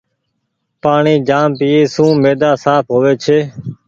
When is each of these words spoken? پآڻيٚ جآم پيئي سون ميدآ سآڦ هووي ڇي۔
پآڻيٚ 0.81 1.25
جآم 1.27 1.49
پيئي 1.59 1.81
سون 1.93 2.11
ميدآ 2.23 2.51
سآڦ 2.63 2.83
هووي 2.91 3.13
ڇي۔ 3.23 3.37